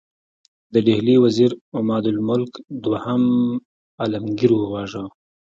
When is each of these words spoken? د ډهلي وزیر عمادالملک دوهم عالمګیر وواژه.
د 0.73 0.75
ډهلي 0.87 1.15
وزیر 1.25 1.51
عمادالملک 1.79 2.51
دوهم 2.83 3.23
عالمګیر 4.01 4.51
وواژه. 4.55 5.03